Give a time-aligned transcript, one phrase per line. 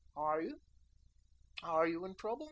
[0.15, 0.55] Are you?
[1.63, 2.39] Are you in trouble?